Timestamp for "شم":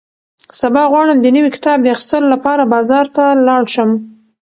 3.73-3.89